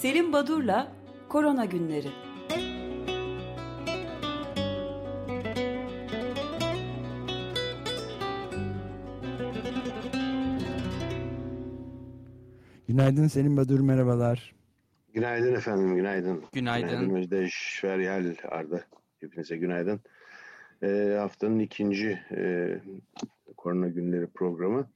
[0.00, 0.92] Selim Badur'la
[1.28, 2.08] Korona Günleri.
[12.88, 14.54] Günaydın Selim Badur, merhabalar.
[15.14, 16.44] Günaydın efendim, günaydın.
[16.52, 16.88] Günaydın.
[16.88, 18.80] Günaydın Özdeş, Feryal, Arda.
[19.20, 20.00] Hepinize günaydın.
[20.82, 22.68] E, haftanın ikinci e,
[23.56, 24.90] korona günleri programı.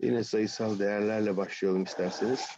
[0.00, 2.48] Yine sayısal değerlerle başlayalım isterseniz.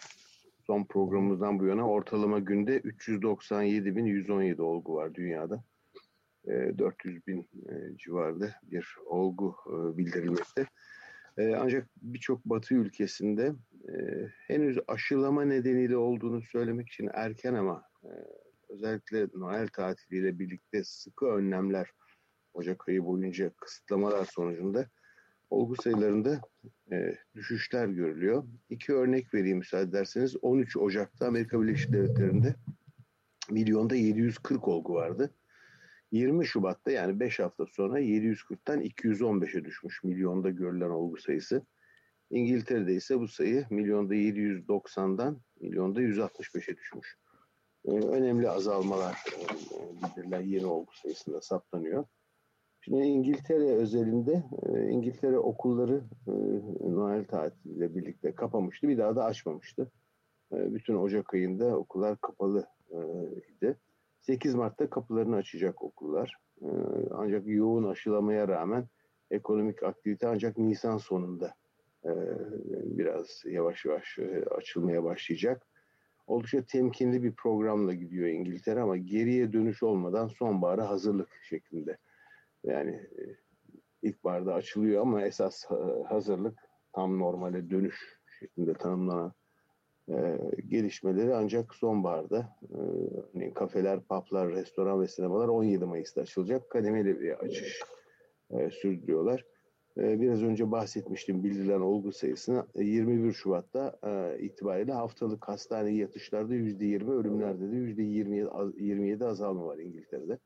[0.68, 5.64] Son programımızdan bu yana ortalama günde 397.117 olgu var dünyada.
[6.44, 10.66] E, 400 bin e, civarında bir olgu e, bildirilmekte.
[11.38, 13.52] E, ancak birçok batı ülkesinde
[13.88, 13.94] e,
[14.46, 17.82] henüz aşılama nedeniyle olduğunu söylemek için erken ama
[18.68, 21.90] özellikle Noel tatiliyle birlikte sıkı önlemler
[22.54, 24.88] Ocak ayı boyunca kısıtlamalar sonucunda
[25.50, 26.40] olgu sayılarında
[26.92, 28.44] e, düşüşler görülüyor.
[28.70, 30.36] İki örnek vereyim müsaade ederseniz.
[30.42, 32.54] 13 Ocak'ta Amerika Birleşik Devletleri'nde
[33.50, 35.34] milyonda 740 olgu vardı.
[36.12, 41.66] 20 Şubat'ta yani 5 hafta sonra 740'tan 215'e düşmüş milyonda görülen olgu sayısı.
[42.30, 47.16] İngiltere'de ise bu sayı milyonda 790'dan milyonda 165'e düşmüş.
[47.84, 49.42] Ee, önemli azalmalar e,
[50.02, 52.04] bildirilen yeni olgu sayısında saptanıyor.
[52.88, 56.32] Şimdi İngiltere özelinde e, İngiltere okulları e,
[56.90, 58.88] Noel tatiliyle birlikte kapamıştı.
[58.88, 59.90] Bir daha da açmamıştı.
[60.52, 62.66] Bütün Ocak ayında okullar kapalı
[63.56, 63.76] idi.
[64.20, 66.36] 8 Mart'ta kapılarını açacak okullar.
[67.10, 68.84] Ancak yoğun aşılamaya rağmen
[69.30, 71.54] ekonomik aktivite ancak Nisan sonunda
[72.84, 74.18] biraz yavaş yavaş
[74.50, 75.66] açılmaya başlayacak
[76.26, 81.98] oldukça temkinli bir programla gidiyor İngiltere ama geriye dönüş olmadan sonbahara hazırlık şeklinde.
[82.68, 83.22] Yani e,
[84.02, 85.64] ilkbaharda açılıyor ama esas
[86.08, 86.58] hazırlık
[86.92, 89.32] tam normale dönüş şeklinde tanımlanan
[90.08, 90.38] e,
[90.68, 92.76] gelişmeleri ancak sonbaharda e,
[93.34, 96.70] örneğin kafeler, publar, restoran ve sinemalar 17 Mayıs'ta açılacak.
[96.70, 97.82] Kademeli bir açış
[98.50, 99.44] e, sürdürüyorlar.
[99.98, 107.12] Ee, biraz önce bahsetmiştim bildirilen olgu sayısını 21 Şubat'ta e, itibariyle haftalık hastane yatışlarda %20
[107.12, 110.38] ölümlerde de %27 27 azalma var İngiltere'de.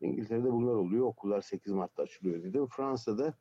[0.00, 1.06] İngiltere'de bunlar oluyor.
[1.06, 2.66] Okullar 8 Mart'ta açılıyor dedim.
[2.66, 3.34] Fransa'da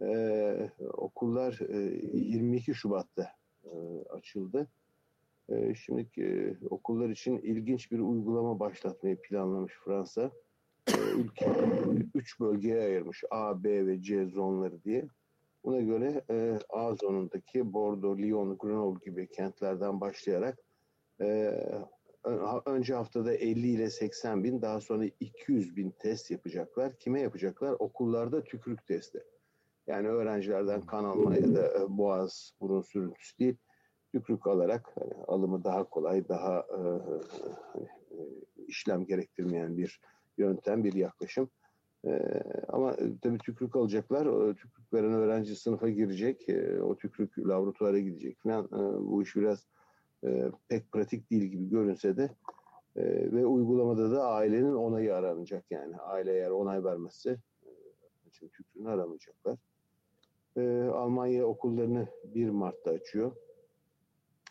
[0.00, 1.76] e, okullar e,
[2.12, 3.30] 22 Şubat'ta
[3.64, 4.68] e, açıldı.
[5.48, 10.30] E, şimdi e, okullar için ilginç bir uygulama başlatmayı planlamış Fransa
[11.16, 11.46] ülke
[12.14, 15.08] üç bölgeye ayırmış A, B ve C zonları diye.
[15.64, 20.58] Buna göre e, A zonundaki Bordeaux, Lyon, Grenoble gibi kentlerden başlayarak
[21.20, 21.54] e,
[22.66, 26.98] önce haftada 50 ile 80 bin daha sonra 200 bin test yapacaklar.
[26.98, 27.76] Kime yapacaklar?
[27.78, 29.24] Okullarda tükürük testi.
[29.86, 33.56] Yani öğrencilerden kan alma ya da e, boğaz, burun sürüntüsü değil
[34.12, 36.78] tükürük alarak hani, alımı daha kolay, daha e,
[37.72, 38.18] hani, e,
[38.66, 40.00] işlem gerektirmeyen bir
[40.38, 41.50] yöntem, bir yaklaşım.
[42.06, 44.26] Ee, ama e, tabii tükrük alacaklar.
[44.26, 46.48] O tükrük veren öğrenci sınıfa girecek.
[46.48, 48.64] E, o tükrük laboratuvara gidecek falan.
[48.64, 49.66] E, bu iş biraz
[50.24, 52.30] e, pek pratik değil gibi görünse de
[52.96, 55.96] e, ve uygulamada da ailenin onayı aranacak yani.
[55.96, 57.36] Aile eğer onay vermezse
[58.42, 59.58] e, tükrüğünü aramayacaklar.
[60.56, 63.32] E, Almanya okullarını 1 Mart'ta açıyor.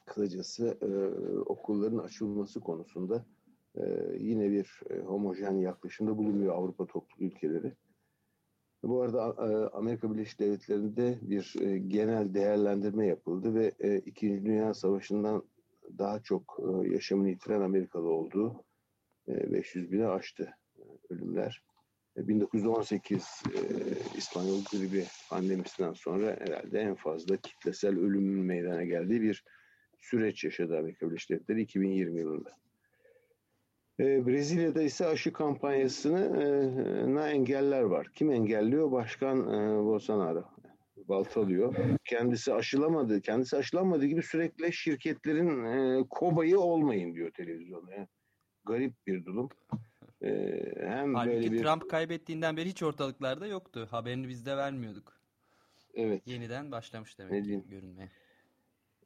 [0.05, 0.89] Kısacası e,
[1.39, 3.25] okulların açılması konusunda
[3.77, 7.73] ee, yine bir e, homojen yaklaşımda bulunuyor Avrupa topluluk ülkeleri.
[8.83, 13.71] Bu arada e, Amerika Birleşik Devletleri'nde bir e, genel değerlendirme yapıldı ve
[14.05, 15.43] İkinci Dünya Savaşı'ndan
[15.97, 16.59] daha çok
[16.91, 18.63] yaşamını yitiren Amerikalı olduğu
[19.27, 20.53] 500 bine aştı
[21.09, 21.63] ölümler.
[22.17, 23.43] 1918
[24.17, 29.43] İspanyol gribi pandemisinden sonra herhalde en fazla kitlesel ölümün meydana geldiği bir
[29.99, 32.49] süreç yaşadı Amerika Birleşik Devletleri 2020 yılında.
[33.99, 36.19] E, Brezilya'da ise aşı kampanyasını
[37.21, 38.07] e, engeller var.
[38.15, 38.91] Kim engelliyor?
[38.91, 40.43] Başkan e, Bolsonaro
[41.05, 41.75] baltalıyor.
[42.05, 43.21] Kendisi aşılamadı.
[43.21, 47.93] Kendisi aşılanmadığı gibi sürekli şirketlerin e, kobayı olmayın diyor televizyonda.
[47.93, 48.07] Yani
[48.65, 49.49] garip bir durum.
[50.21, 50.29] E,
[50.79, 51.63] hem Halbuki böyle bir...
[51.63, 53.87] Trump kaybettiğinden beri hiç ortalıklarda yoktu.
[53.91, 55.21] Haberini biz de vermiyorduk.
[55.93, 56.21] Evet.
[56.25, 58.11] Yeniden başlamış demek ki görünmeye.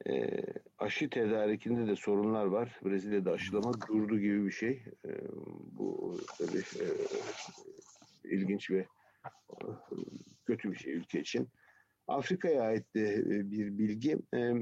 [0.09, 0.39] E,
[0.77, 2.79] aşı tedarikinde de sorunlar var.
[2.85, 4.83] Brezilya'da aşılama durdu gibi bir şey.
[5.05, 5.11] E,
[5.71, 6.87] bu tabii e,
[8.23, 8.79] ilginç ve
[9.49, 9.65] e,
[10.45, 11.47] kötü bir şey ülke için.
[12.07, 14.17] Afrika'ya ait de e, bir bilgi.
[14.33, 14.53] E,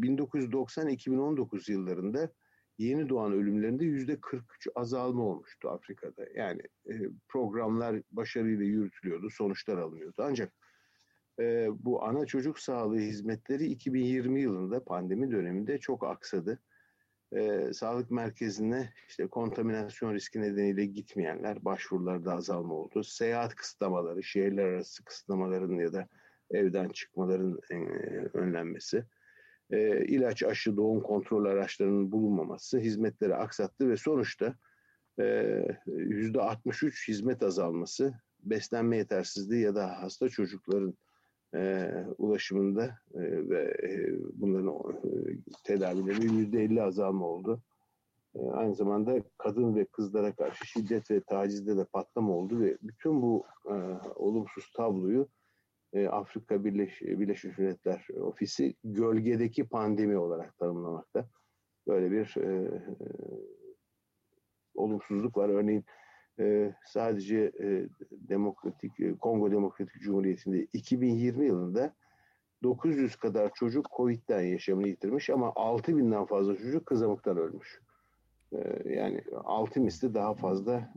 [0.00, 2.30] 1990-2019 yıllarında
[2.78, 6.26] yeni doğan ölümlerinde yüzde 43 azalma olmuştu Afrika'da.
[6.34, 6.94] Yani e,
[7.28, 10.22] programlar başarıyla yürütülüyordu, sonuçlar alınıyordu.
[10.22, 10.52] Ancak
[11.40, 16.62] e, bu ana çocuk sağlığı hizmetleri 2020 yılında pandemi döneminde çok aksadı.
[17.32, 23.04] E, sağlık merkezine işte kontaminasyon riski nedeniyle gitmeyenler başvurularda azalma oldu.
[23.04, 26.08] Seyahat kısıtlamaları, şehirler arası kısıtlamaların ya da
[26.50, 27.76] evden çıkmaların e,
[28.34, 29.04] önlenmesi,
[29.70, 34.54] e, ilaç, aşı, doğum kontrol araçlarının bulunmaması hizmetleri aksattı ve sonuçta
[35.86, 40.94] yüzde 63 hizmet azalması, beslenme yetersizliği ya da hasta çocukların
[41.56, 43.90] e, ulaşımında e, ve e,
[44.32, 45.10] bunların e,
[45.64, 47.62] tedavileri yüzde elli azalma oldu.
[48.34, 53.22] E, aynı zamanda kadın ve kızlara karşı şiddet ve tacizde de patlama oldu ve bütün
[53.22, 53.74] bu e,
[54.14, 55.28] olumsuz tabloyu
[55.92, 61.28] e, Afrika Birleş, Birleşmiş Milletler Ofisi gölgedeki pandemi olarak tanımlamakta.
[61.86, 63.06] Böyle bir e, e,
[64.74, 65.48] olumsuzluk var.
[65.48, 65.84] Örneğin
[66.38, 71.94] e, sadece e, Demokratik e, Kongo Demokratik Cumhuriyeti'nde 2020 yılında
[72.62, 77.80] 900 kadar çocuk Covid'den yaşamını yitirmiş ama 6000'den fazla çocuk kızamıktan ölmüş.
[78.84, 80.94] Yani 6 misli daha fazla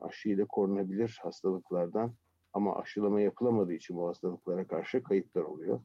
[0.00, 2.12] aşıyla korunabilir hastalıklardan
[2.52, 5.80] ama aşılama yapılamadığı için bu hastalıklara karşı kayıplar oluyor.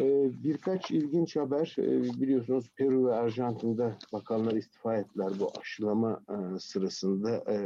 [0.00, 6.58] Ee, birkaç ilginç haber ee, biliyorsunuz Peru ve Arjantin'de bakanlar istifa ettiler bu aşılama e,
[6.58, 7.56] sırasında e,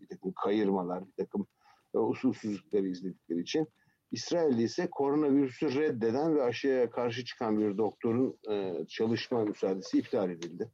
[0.00, 1.46] bir takım kayırmalar, bir takım
[1.94, 3.68] e, usulsüzlükleri izledikleri için.
[4.10, 8.38] İsrail'de ise koronavirüsü reddeden ve aşıya karşı çıkan bir doktorun
[8.88, 10.70] çalışma müsaadesi iptal edildi.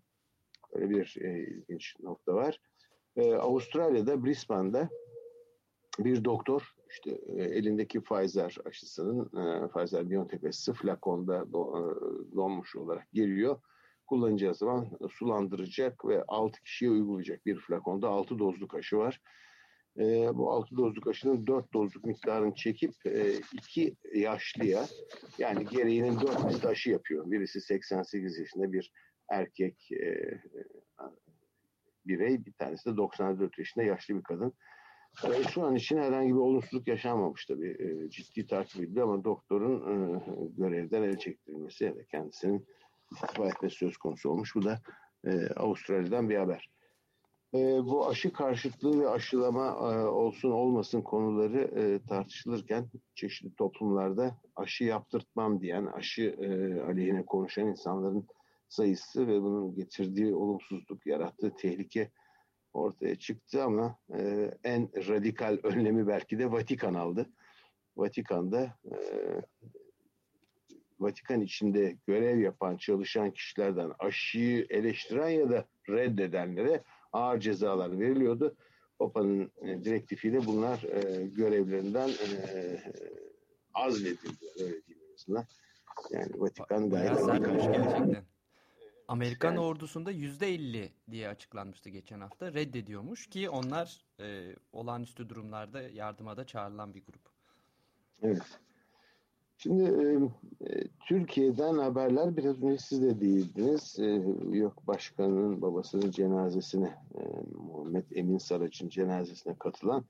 [0.74, 2.60] Böyle bir ilginç nokta var.
[3.18, 4.88] Avustralya'da Brisbane'da
[5.98, 11.52] bir doktor işte e, elindeki Pfizer aşısının e, Pfizer BioNTech aşısı flakonda e,
[12.36, 13.60] donmuş olarak geliyor.
[14.06, 19.20] Kullanacağı zaman sulandıracak ve 6 kişiye uygulayacak bir flakonda 6 dozluk aşı var.
[19.98, 22.92] E, bu 6 dozluk aşının 4 dozluk miktarını çekip
[23.52, 24.86] 2 e, yaşlıya
[25.38, 27.30] yani gereğinin 4 misli aşı yapıyor.
[27.30, 28.92] Birisi 88 yaşında bir
[29.30, 30.40] erkek e,
[32.06, 34.54] birey, bir tanesi de 94 yaşında yaşlı bir kadın.
[35.24, 37.76] E, şu an için herhangi bir olumsuzluk yaşanmamış tabii.
[37.78, 40.20] E, ciddi takip edildi ama doktorun e,
[40.56, 42.66] görevden el çektirilmesi ya da kendisinin
[43.12, 44.54] istifa etmesi söz konusu olmuş.
[44.54, 44.80] Bu da
[45.56, 46.70] Avustralya'dan bir haber.
[47.82, 49.76] Bu aşı karşıtlığı ve aşılama
[50.10, 56.36] olsun olmasın konuları tartışılırken çeşitli toplumlarda aşı yaptırtmam diyen, aşı
[56.88, 58.26] aleyhine konuşan insanların
[58.68, 62.10] sayısı ve bunun getirdiği olumsuzluk, yarattığı tehlike
[62.72, 67.26] ortaya çıktı ama e, en radikal önlemi belki de Vatikan aldı.
[67.96, 68.96] Vatikan'da e,
[71.00, 76.82] Vatikan içinde görev yapan çalışan kişilerden aşıyı eleştiren ya da reddedenlere
[77.12, 78.56] ağır cezalar veriliyordu.
[78.98, 82.78] Papa'nın e, direktifiyle bunlar e, görevlerinden e,
[83.74, 85.44] azledildiler öyle diyeyim en azından.
[86.10, 87.26] Yani Vatikan gayet...
[87.26, 88.24] gerçekten.
[89.08, 92.54] Amerikan yani, ordusunda %50 diye açıklanmıştı geçen hafta.
[92.54, 97.22] Reddediyormuş ki onlar e, olağanüstü durumlarda yardıma da çağrılan bir grup.
[98.22, 98.60] Evet.
[99.56, 100.04] Şimdi e,
[100.66, 103.98] e, Türkiye'den haberler biraz önce siz de değildiniz.
[103.98, 104.22] E,
[104.56, 107.22] yok başkanın babasının cenazesine e,
[107.54, 110.04] Muhammed Emin Saraç'ın cenazesine katılan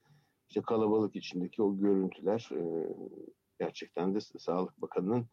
[0.49, 2.63] işte kalabalık içindeki o görüntüler e,
[3.61, 5.27] gerçekten de Sağlık Bakanı'nın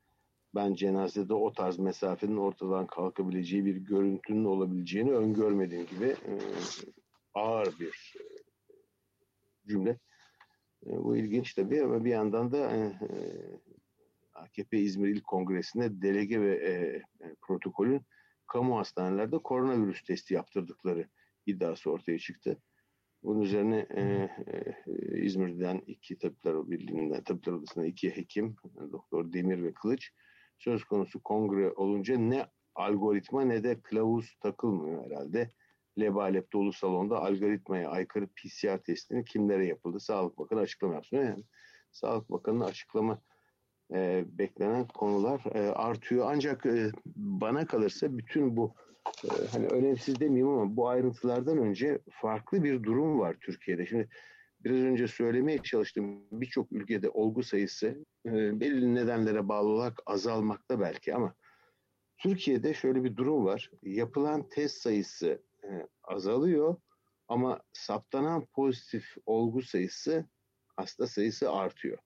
[0.56, 6.34] ben cenazede o tarz mesafenin ortadan kalkabileceği bir görüntünün olabileceğini öngörmediğim gibi e,
[7.34, 8.24] ağır bir e,
[9.68, 10.00] cümle.
[10.86, 12.72] E, bu ilginç tabii ama bir yandan da
[14.34, 17.02] AKP İzmir İl Kongresi'nde delege ve
[17.42, 18.02] protokolün
[18.48, 21.10] kamu hastanelerde koronavirüs testi yaptırdıkları
[21.46, 22.62] iddiası ortaya çıktı.
[23.24, 28.56] Bunun üzerine e, e, İzmir'den iki tabipler birliğinden tabipler odasında iki hekim,
[28.92, 30.12] Doktor Demir ve Kılıç
[30.58, 32.46] söz konusu kongre olunca ne
[32.76, 35.50] algoritma ne de kılavuz takılmıyor herhalde.
[36.00, 40.00] Lebalep dolu salonda algoritmaya aykırı PCR testinin kimlere yapıldı?
[40.00, 41.18] Sağlık Bakanı açıklama yapsın.
[41.18, 41.44] Yani
[41.92, 43.22] Sağlık Bakanı'nın açıklama
[43.94, 46.26] e, beklenen konular e, artıyor.
[46.30, 48.76] Ancak e, bana kalırsa bütün bu
[49.24, 53.86] e, hani önemsiz demeyeyim ama bu ayrıntılardan önce farklı bir durum var Türkiye'de.
[53.86, 54.10] Şimdi
[54.66, 61.16] biraz önce söylemeye çalıştığım birçok ülkede olgu sayısı e, belirli nedenlere bağlı olarak azalmakta belki
[61.16, 61.36] ama
[62.18, 63.72] Türkiye'de şöyle bir durum var.
[63.84, 66.76] Yapılan test sayısı e, azalıyor
[67.28, 70.26] ama saptanan pozitif olgu sayısı
[70.76, 71.98] hasta sayısı artıyor.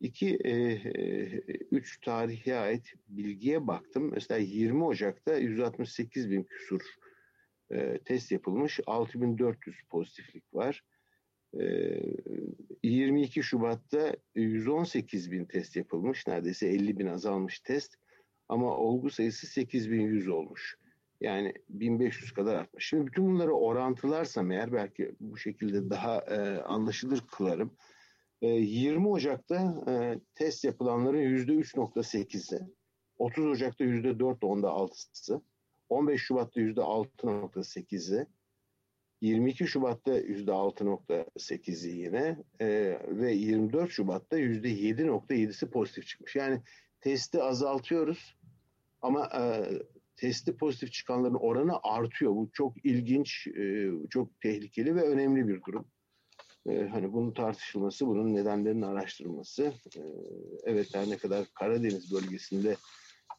[0.00, 1.26] İki, e, e,
[1.70, 4.10] üç tarihe ait bilgiye baktım.
[4.12, 6.80] Mesela 20 Ocak'ta 168 bin küsur
[7.70, 8.80] e, test yapılmış.
[8.86, 10.84] 6400 pozitiflik var.
[11.52, 16.26] 22 ee, Şubat'ta 118 bin test yapılmış.
[16.26, 17.94] Neredeyse 50 bin azalmış test.
[18.48, 20.78] Ama olgu sayısı 8100 olmuş.
[21.20, 22.88] Yani 1500 kadar artmış.
[22.88, 27.76] Şimdi bütün bunları orantılarsam eğer belki bu şekilde daha e, anlaşılır kılarım.
[28.42, 32.58] E, 20 Ocak'ta e, test yapılanların %3.8'i,
[33.18, 35.40] 30 Ocak'ta %4.6'sı,
[35.88, 38.26] 15 Şubat'ta %6.8'i,
[39.20, 46.36] 22 Şubat'ta %6.8'i yine e, ve 24 Şubat'ta %7.7'si pozitif çıkmış.
[46.36, 46.60] Yani
[47.00, 48.36] testi azaltıyoruz
[49.02, 49.42] ama e,
[50.16, 52.32] testi pozitif çıkanların oranı artıyor.
[52.32, 55.88] Bu çok ilginç, e, çok tehlikeli ve önemli bir durum.
[56.68, 59.72] E, hani bunun tartışılması, bunun nedenlerinin araştırılması.
[59.96, 60.00] E,
[60.64, 62.76] evet her ne kadar Karadeniz bölgesinde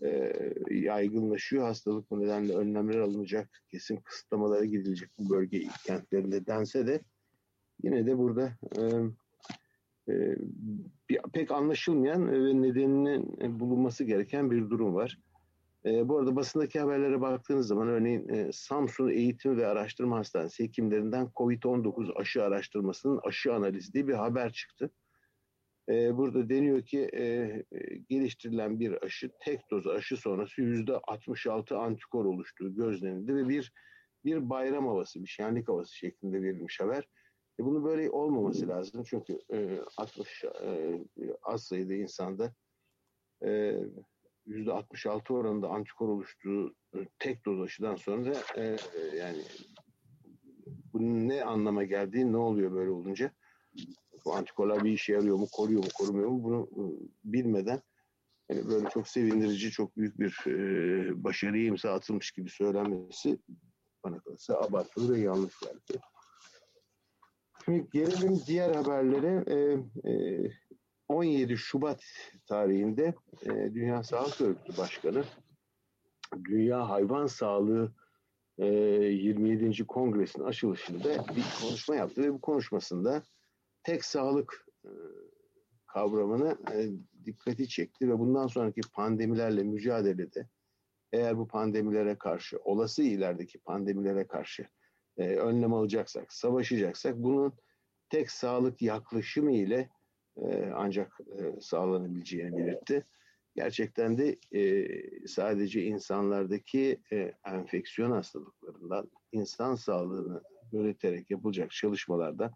[0.03, 0.33] e,
[0.71, 7.01] yaygınlaşıyor hastalık bu nedenle önlemler alınacak, kesin kısıtlamalara gidilecek bu bölge kentlerinde dense de
[7.83, 8.81] yine de burada e,
[10.13, 10.35] e,
[11.33, 15.19] pek anlaşılmayan ve nedeninin bulunması gereken bir durum var.
[15.85, 21.25] E, bu arada basındaki haberlere baktığınız zaman örneğin e, Samsun Eğitim ve Araştırma Hastanesi hekimlerinden
[21.35, 24.91] COVID-19 aşı araştırmasının aşı analizi diye bir haber çıktı.
[25.89, 27.63] E, burada deniyor ki e, e
[28.09, 33.73] geliştirilen bir aşı tek doz aşı sonrası yüzde 66 antikor oluştuğu gözlenildi ve bir
[34.25, 37.07] bir bayram havası, bir şenlik havası şeklinde verilmiş haber.
[37.59, 40.99] E, bunu böyle olmaması lazım çünkü e, 60 e,
[41.43, 42.53] az sayıda insanda
[43.43, 43.75] e,
[44.47, 49.41] %66 oranında antikor oluştuğu e, tek doz aşıdan sonra e, e, yani
[50.93, 53.31] bunun ne anlama geldiği ne oluyor böyle olunca
[54.25, 56.83] antikorlar bir işe yarıyor mu koruyor mu korumuyor mu bunu e,
[57.23, 57.81] bilmeden
[58.49, 63.39] yani böyle çok sevindirici çok büyük bir e, başarıya imza atılmış gibi söylenmesi
[64.03, 65.99] bana kalırsa abartılı ve yanlış belki.
[67.65, 69.43] Şimdi gelelim diğer haberlere.
[69.47, 69.77] E,
[70.11, 70.51] e,
[71.07, 72.03] 17 Şubat
[72.45, 73.13] tarihinde
[73.45, 75.23] e, Dünya Sağlık Örgütü Başkanı
[76.45, 77.93] Dünya Hayvan Sağlığı
[78.57, 79.87] e, 27.
[79.87, 83.23] Kongresinin açılışında bir konuşma yaptı ve bu konuşmasında
[83.83, 84.91] tek sağlık e,
[85.87, 86.89] kavramını e,
[87.25, 90.47] dikkati çekti ve bundan sonraki pandemilerle mücadelede
[91.11, 94.67] eğer bu pandemilere karşı, olası ilerideki pandemilere karşı
[95.17, 97.53] e, önlem alacaksak, savaşacaksak bunun
[98.09, 99.89] tek sağlık yaklaşımı ile
[100.37, 103.05] e, ancak e, sağlanabileceğini belirtti.
[103.55, 104.87] Gerçekten de e,
[105.27, 112.53] sadece insanlardaki e, enfeksiyon hastalıklarından insan sağlığını yöneterek yapılacak çalışmalarda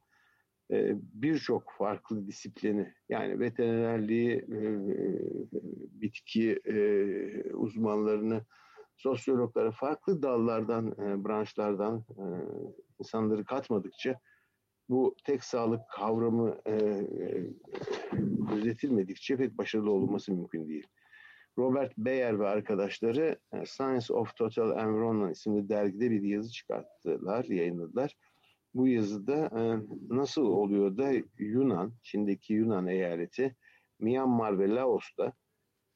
[1.13, 4.59] birçok farklı disiplini yani veterinerliği, e,
[6.01, 6.75] bitki e,
[7.53, 8.45] uzmanlarını,
[8.97, 12.23] sosyologları farklı dallardan, e, branşlardan e,
[12.99, 14.19] insanları katmadıkça
[14.89, 17.49] bu tek sağlık kavramı e, e,
[18.51, 20.87] gözetilmedikçe pek başarılı olması mümkün değil.
[21.57, 28.15] Robert Bayer ve arkadaşları e, Science of Total Environment isimli dergide bir yazı çıkarttılar, yayınladılar.
[28.73, 29.61] Bu yazıda e,
[30.09, 33.55] nasıl oluyor da Yunan, Çin'deki Yunan eyaleti,
[33.99, 35.33] Myanmar ve Laos'ta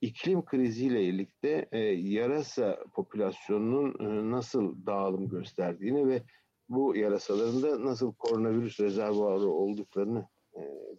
[0.01, 6.23] iklim kriziyle birlikte e, yarasa popülasyonunun e, nasıl dağılım gösterdiğini ve
[6.69, 10.27] bu yarasaların da nasıl koronavirüs rezervuarı olduklarını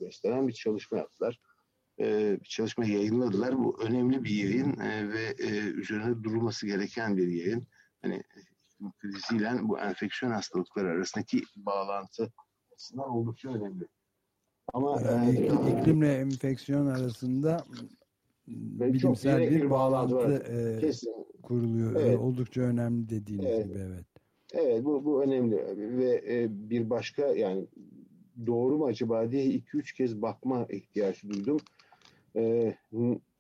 [0.01, 1.41] gösteren bir çalışma yaptılar.
[1.99, 3.59] Bir çalışma yayınladılar.
[3.59, 4.77] Bu önemli bir yayın
[5.13, 7.67] ve üzerine durulması gereken bir yayın.
[8.03, 8.23] Hani
[8.99, 12.33] kriziyle bu enfeksiyon hastalıkları arasındaki bağlantı
[12.73, 13.89] açısından oldukça önemli.
[14.75, 17.65] Ama yani e, iklimle enfeksiyon arasında
[18.47, 20.91] bilimsel bir, bir bağlantı, bağlantı e,
[21.43, 21.95] kuruluyor.
[22.01, 22.19] Evet.
[22.19, 23.65] Oldukça önemli dediğiniz evet.
[23.65, 24.05] gibi evet.
[24.53, 25.57] Evet bu, bu önemli
[25.99, 27.67] ve e, bir başka yani
[28.47, 31.61] doğru mu acaba diye iki üç kez bakma ihtiyacı duydum.
[32.37, 32.75] E,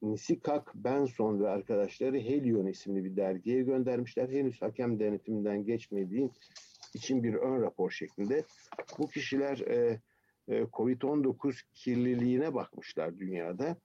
[0.02, 4.28] Nisikak Benson ve arkadaşları Helion isimli bir dergiye göndermişler.
[4.28, 6.30] Henüz hakem denetiminden geçmediği
[6.94, 8.44] için bir ön rapor şeklinde.
[8.98, 10.00] Bu kişiler e,
[10.48, 13.76] e, Covid-19 kirliliğine bakmışlar dünyada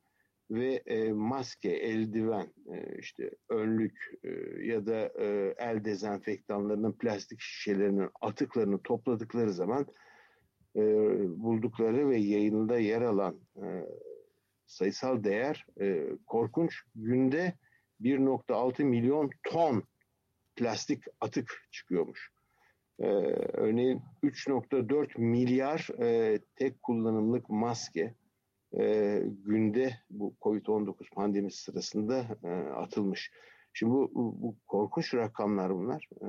[0.51, 4.29] ve e, maske, eldiven, e, işte önlük e,
[4.65, 9.86] ya da e, el dezenfektanlarının plastik şişelerinin atıklarını topladıkları zaman
[10.75, 10.82] e,
[11.43, 13.65] buldukları ve yayında yer alan e,
[14.65, 16.84] sayısal değer e, korkunç.
[16.96, 17.53] Günde
[18.01, 19.84] 1.6 milyon ton
[20.55, 22.34] plastik atık çıkıyormuş.
[23.00, 23.05] Ee,
[23.53, 28.13] örneğin 3.4 milyar e, tek kullanımlık maske,
[28.79, 33.32] e, günde bu Covid-19 pandemisi sırasında e, atılmış.
[33.74, 36.10] Şimdi bu, bu korkunç rakamlar bunlar.
[36.22, 36.27] E,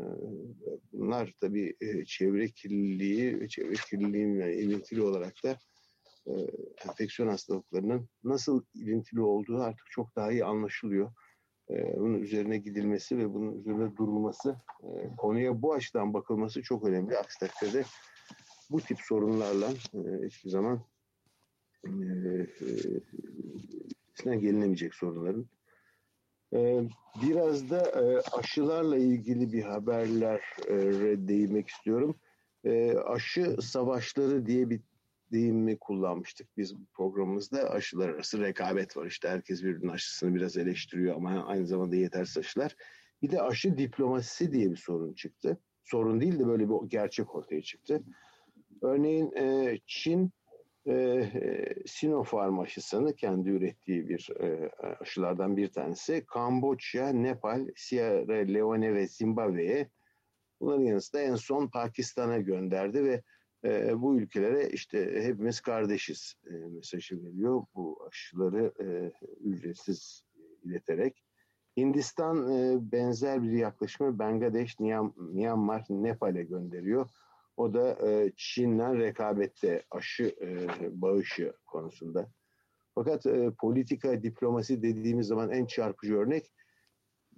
[0.92, 5.58] bunlar tabii e, çevre kirliliği, çevre kirliliğiyle ilintili olarak da
[6.26, 6.32] e,
[6.88, 11.12] enfeksiyon hastalıklarının nasıl ilintili olduğu artık çok daha iyi anlaşılıyor.
[11.70, 17.18] e, bunun üzerine gidilmesi ve bunun üzerine durulması, e, konuya bu açıdan bakılması çok önemli.
[17.18, 17.84] Aksi takdirde
[18.70, 20.84] bu tip sorunlarla e, hiçbir zaman
[21.86, 21.90] e,
[24.24, 25.46] gelinemeyecek sorunların.
[27.22, 27.82] Biraz da
[28.32, 30.74] aşılarla ilgili bir haberler e,
[31.28, 32.16] değinmek istiyorum.
[33.06, 34.80] Aşı savaşları diye bir
[35.32, 37.70] deyimi kullanmıştık biz programımızda.
[37.70, 39.06] Aşılar arası rekabet var.
[39.06, 42.76] İşte herkes birbirinin aşısını biraz eleştiriyor ama aynı zamanda yetersiz aşılar.
[43.22, 45.58] Bir de aşı diplomasisi diye bir sorun çıktı.
[45.82, 48.02] Sorun değil de böyle bir gerçek ortaya çıktı.
[48.82, 50.32] Örneğin e, Çin
[50.88, 51.30] e,
[51.86, 59.90] Sinopharm aşısını kendi ürettiği bir e, aşılardan bir tanesi Kamboçya, Nepal, Sierra Leone ve Zimbabwe'ye
[60.60, 63.22] bunların yanı sıra en son Pakistan'a gönderdi ve
[63.64, 70.24] e, bu ülkelere işte hepimiz kardeşiz e, mesajı veriyor bu aşıları e, ücretsiz
[70.64, 71.24] ileterek.
[71.76, 74.78] Hindistan e, benzer bir yaklaşımı Bangladeş,
[75.18, 77.08] Myanmar, Nepal'e gönderiyor.
[77.56, 80.68] O da e, Çin'le rekabette aşı e,
[81.02, 82.28] bağışı konusunda.
[82.94, 86.52] Fakat e, politika, diplomasi dediğimiz zaman en çarpıcı örnek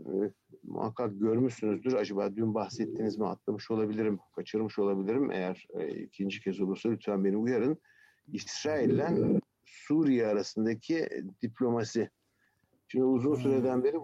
[0.00, 0.30] e,
[0.64, 1.92] muhakkak görmüşsünüzdür.
[1.92, 5.30] Acaba dün bahsettiğiniz mi atlamış olabilirim, kaçırmış olabilirim.
[5.30, 7.78] Eğer e, ikinci kez olursa lütfen beni uyarın.
[8.32, 11.08] İsrail ile Suriye arasındaki
[11.42, 12.10] diplomasi.
[12.88, 13.96] Şimdi uzun süreden beri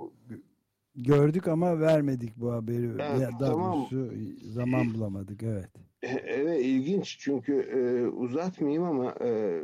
[0.96, 2.84] Gördük ama vermedik bu haberi.
[2.84, 3.78] Evet, Daha tamam.
[3.90, 4.10] doğrusu
[4.52, 5.42] zaman bulamadık.
[5.42, 5.70] Evet.
[6.02, 9.60] E, evet ilginç çünkü e, uzatmayayım ama e,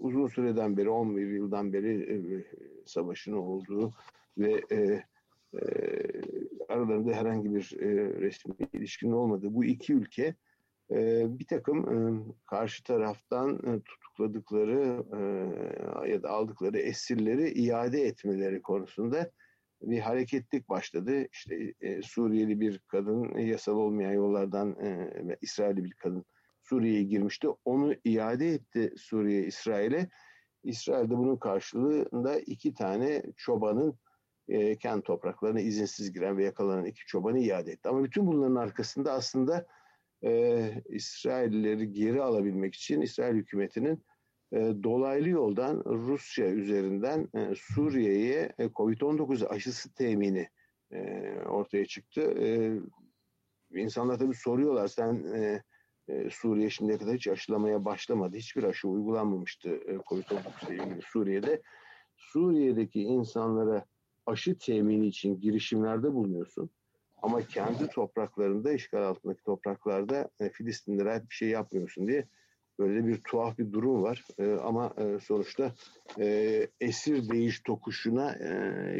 [0.00, 2.44] uzun süreden beri 11 yıldan beri e,
[2.86, 3.92] savaşın olduğu
[4.38, 5.02] ve e,
[5.54, 5.60] e,
[6.68, 7.88] aralarında herhangi bir e,
[8.20, 10.34] resmi ilişkinin olmadığı bu iki ülke
[10.90, 11.98] e, bir takım e,
[12.46, 15.04] karşı taraftan e, tutukladıkları
[16.10, 19.30] ya da aldıkları esirleri iade etmeleri konusunda
[19.82, 21.26] bir hareketlik başladı.
[21.32, 26.24] İşte Suriyeli bir kadın yasal olmayan yollardan e, İsrailli bir kadın
[26.62, 27.48] Suriye'ye girmişti.
[27.64, 30.08] Onu iade etti Suriye İsrail'e.
[30.64, 33.98] İsrail de bunun karşılığında iki tane çobanın
[34.48, 37.88] e, kendi topraklarına izinsiz giren ve yakalanan iki çobanı iade etti.
[37.88, 39.66] Ama bütün bunların arkasında aslında
[40.24, 44.04] e, İsraillileri geri alabilmek için İsrail hükümetinin
[44.52, 50.48] e, dolaylı yoldan Rusya üzerinden e, Suriye'ye e, Covid-19 aşısı temini
[50.92, 52.20] e, ortaya çıktı.
[52.20, 52.72] E,
[53.80, 55.62] insanlar tabii soruyorlar sen e,
[56.08, 58.36] e, Suriye şimdiye kadar hiç aşılamaya başlamadı.
[58.36, 61.62] Hiçbir aşı uygulanmamıştı e, Covid-19 ile ilgili Suriye'de.
[62.16, 63.84] Suriye'deki insanlara
[64.28, 66.70] aşı temini için girişimlerde bulunuyorsun.
[67.22, 72.28] Ama kendi topraklarında, işgal altındaki topraklarda e, Filistinlere ait bir şey yapmıyorsun diye
[72.78, 74.24] böyle bir tuhaf bir durum var.
[74.38, 75.74] E, ama e, sonuçta
[76.18, 78.48] e, esir değiş tokuşuna e,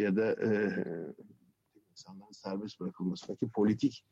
[0.00, 0.50] ya da e,
[1.90, 4.04] insanların serbest bırakılmasındaki politik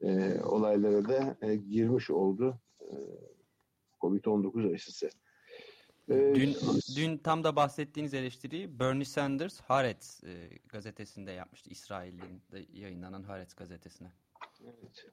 [0.00, 2.94] e, olaylara da e, girmiş oldu e,
[4.00, 5.10] Covid-19 aşısı.
[6.10, 6.56] Ee, dün,
[6.96, 11.70] dün tam da bahsettiğiniz eleştiriyi Bernie Sanders Haaretz e, gazetesinde yapmıştı.
[11.70, 14.12] İsrail'in yayınlanan Haaretz gazetesine.
[14.64, 15.06] Evet.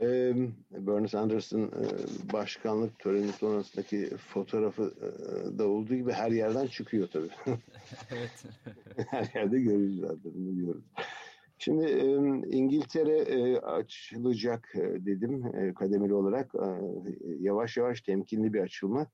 [0.00, 0.34] Ee,
[0.70, 1.82] Bernie Sanders'ın e,
[2.32, 7.30] başkanlık töreni sonrasındaki fotoğrafı e, da olduğu gibi her yerden çıkıyor tabii.
[8.10, 8.44] evet.
[9.06, 10.32] her yerde görüyoruz zaten.
[10.34, 10.84] Biliyoruz.
[11.58, 12.04] Şimdi e,
[12.56, 16.68] İngiltere e, açılacak e, dedim e, kademeli olarak e,
[17.40, 19.06] yavaş yavaş temkinli bir açılma.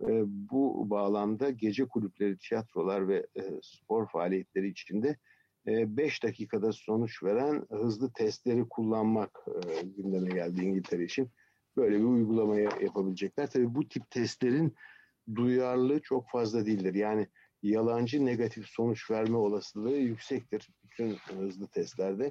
[0.00, 5.16] E, bu bağlamda gece kulüpleri, tiyatrolar ve e, spor faaliyetleri içinde
[5.66, 11.30] 5 e, dakikada sonuç veren hızlı testleri kullanmak e, gündeme geldi İngiltere için.
[11.76, 13.50] Böyle bir uygulamaya yapabilecekler.
[13.50, 14.74] Tabii bu tip testlerin
[15.34, 16.94] duyarlılığı çok fazla değildir.
[16.94, 17.28] Yani
[17.62, 22.30] yalancı negatif sonuç verme olasılığı yüksektir bütün hızlı testlerde.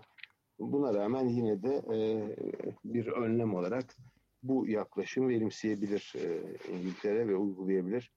[0.59, 1.97] Buna rağmen yine de e,
[2.85, 3.95] bir önlem olarak
[4.43, 6.13] bu yaklaşım verimseyebilir
[6.73, 8.11] İngiltere ve uygulayabilir.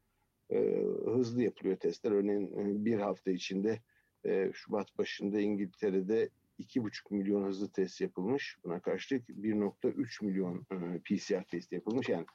[1.05, 2.13] Hızlı yapılıyor testler.
[2.13, 3.79] Örneğin bir hafta içinde
[4.27, 8.57] e, Şubat başında İngiltere'de 2,5 milyon hızlı test yapılmış.
[8.65, 12.09] Buna karşılık 1,3 milyon e, PCR test yapılmış.
[12.09, 12.27] Yani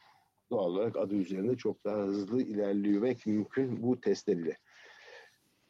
[0.51, 4.57] doğal olarak adı üzerinde çok daha hızlı ilerlemek mümkün bu testler ile.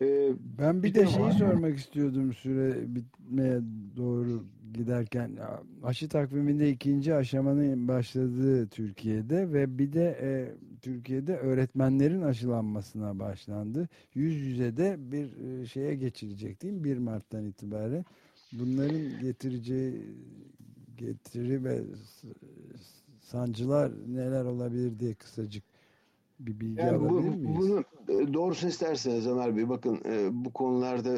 [0.02, 3.60] Ee, ben bir, bir de, de şeyi sormak istiyordum süre bitmeye
[3.98, 5.32] doğru giderken
[5.84, 10.32] aşı takviminde ikinci aşamanın başladığı Türkiye'de ve bir de e,
[10.82, 13.90] Türkiye'de öğretmenlerin aşılanmasına başlandı.
[14.16, 18.06] Yüz yüze de bir e, şeye geçilecek değil mi 1 Mart'tan itibaren?
[18.54, 20.02] Bunların getireceği
[20.98, 21.82] getiri ve
[23.22, 25.71] sancılar neler olabilir diye kısacık
[26.46, 27.58] bir bilgi yani bu, alabilir miyiz?
[27.58, 31.18] Bunu e, doğrusunu isterseniz Ömer Bey bakın e, bu konularda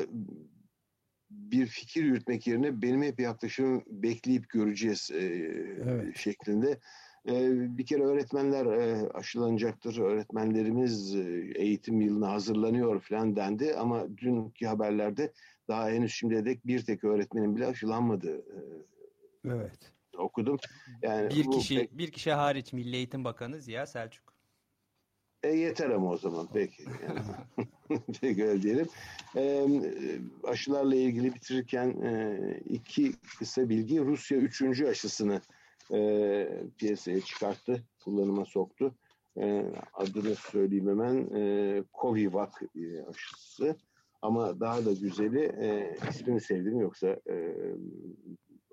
[1.30, 5.24] bir fikir yürütmek yerine benim hep yaklaşımım bekleyip göreceğiz e,
[5.86, 6.18] evet.
[6.18, 6.80] şeklinde.
[7.28, 14.66] E, bir kere öğretmenler e, aşılanacaktır, öğretmenlerimiz e, eğitim yılına hazırlanıyor falan dendi ama dünkü
[14.66, 15.34] haberlerde
[15.68, 18.60] daha henüz şimdiye dek bir tek öğretmenin bile aşılanmadığı e,
[19.46, 19.94] evet.
[20.18, 20.58] okudum.
[21.02, 21.98] Yani bir kişi pek...
[21.98, 24.33] bir kişi hariç Milli Eğitim Bakanı Ziya Selçuk.
[25.44, 26.84] E yeter ama o zaman peki.
[26.84, 27.20] Yani.
[28.22, 28.88] peki öyle diyelim.
[29.36, 29.68] E,
[30.44, 32.38] aşılarla ilgili bitirirken e,
[32.70, 34.00] iki kısa bilgi.
[34.00, 35.42] Rusya üçüncü aşısını
[35.94, 38.96] e, piyasaya çıkarttı, kullanıma soktu.
[39.38, 41.36] E, adını söyleyeyim hemen.
[41.36, 43.76] E, Covivac e, aşısı.
[44.22, 47.56] Ama daha da güzeli e, ismini sevdim yoksa e,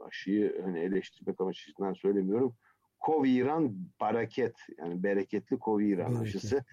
[0.00, 2.54] aşıyı hani eleştirmek amacından söylemiyorum.
[3.00, 6.36] Koviran Baraket yani bereketli Koviran Bereket.
[6.36, 6.64] aşısı.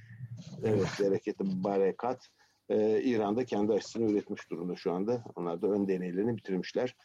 [0.64, 2.28] Evet bereketli Barekat.
[2.70, 5.24] Ee, İran'da kendi aşısını üretmiş durumda şu anda.
[5.36, 6.96] Onlar da ön deneylerini bitirmişler.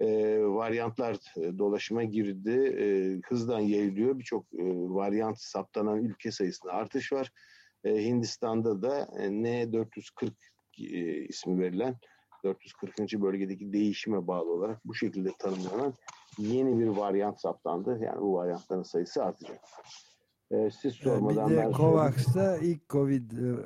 [0.00, 2.76] Ee, varyantlar e, dolaşıma girdi.
[2.78, 4.18] Ee, hızdan yayılıyor.
[4.18, 7.32] Birçok e, varyant saptanan ülke sayısında artış var.
[7.84, 10.30] Ee, Hindistan'da da e, N440
[10.78, 11.96] e, ismi verilen
[12.44, 13.22] 440.
[13.22, 15.94] bölgedeki değişime bağlı olarak bu şekilde tanımlanan
[16.38, 17.98] yeni bir varyant saptandı.
[18.02, 19.60] Yani bu varyantların sayısı artacak.
[20.50, 23.56] Ee, siz sormadan bir de COVAX'ta ilk Covid e,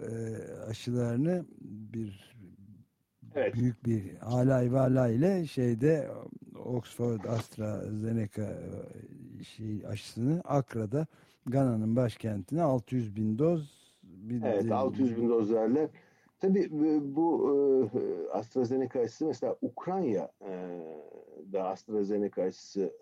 [0.68, 2.36] aşılarını bir
[3.34, 3.54] evet.
[3.54, 6.10] büyük bir alay vala ile şeyde
[6.64, 8.50] Oxford AstraZeneca
[9.40, 11.06] e, şey aşısını Akra'da
[11.46, 15.88] Gana'nın başkentine 600 bin doz bir evet 600 bin doz verdiler.
[16.42, 16.68] Tabii
[17.16, 17.90] bu
[18.32, 20.28] AstraZeneca aşısı mesela Ukrayna
[21.52, 22.92] da AstraZeneca aşısı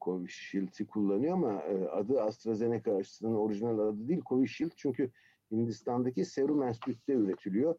[0.00, 5.10] Covisshield'i kullanıyor ama adı AstraZeneca aşısının orijinal adı değil Covishield çünkü
[5.50, 7.74] Hindistan'daki Serum Enstitü'de üretiliyor.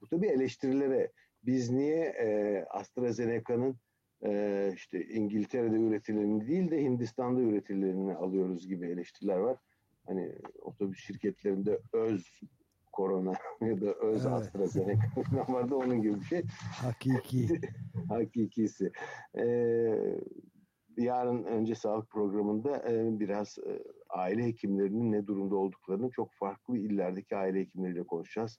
[0.00, 2.14] Bu tabii eleştirilere biz niye
[2.70, 3.76] AstraZeneca'nın
[4.74, 9.58] işte İngiltere'de üretilenini değil de Hindistan'da üretilenini alıyoruz gibi eleştiriler var.
[10.06, 12.26] Hani otobüs şirketlerinde öz
[12.98, 14.34] korona ya da öz evet.
[14.34, 15.02] AstraZeneca
[15.48, 16.42] vardı onun gibi bir şey.
[16.82, 17.60] Hakiki.
[18.08, 18.92] Hakikisi.
[19.38, 20.20] Ee,
[20.96, 27.36] yarın önce sağlık programında e, biraz e, aile hekimlerinin ne durumda olduklarını çok farklı illerdeki
[27.36, 28.58] aile hekimleriyle konuşacağız.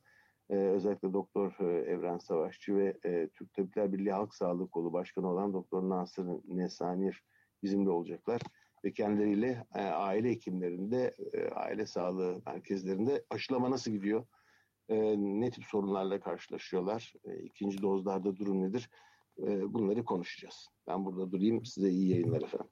[0.49, 5.32] Ee, özellikle Doktor e, Evren Savaşçı ve e, Türk Tabipler Birliği Halk Sağlığı Kolu Başkanı
[5.32, 7.23] olan Doktor Nasır Nesanir
[7.63, 8.41] bizimle olacaklar
[8.86, 14.26] ve kendileriyle e, aile hekimlerinde, e, aile sağlığı merkezlerinde aşılama nasıl gidiyor?
[14.89, 17.13] E, ne tip sorunlarla karşılaşıyorlar?
[17.26, 18.89] E, ikinci dozlarda durum nedir?
[19.39, 20.68] E, bunları konuşacağız.
[20.88, 21.65] Ben burada durayım.
[21.65, 22.70] Size iyi yayınlar efendim.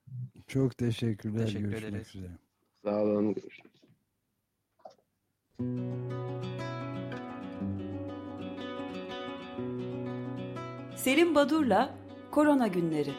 [0.47, 1.45] Çok teşekkürler.
[1.45, 2.15] Teşekkür Görüşmek ederiz.
[2.15, 2.31] üzere.
[2.83, 3.33] Sağ olun.
[3.33, 3.71] Görüşürüz.
[10.95, 11.95] Selim Badur'la
[12.31, 13.11] Korona Günleri